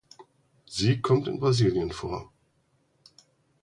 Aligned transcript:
Sie 0.65 0.99
kommt 0.99 1.27
in 1.27 1.39
Brasilien 1.39 1.91
vor. 1.91 2.31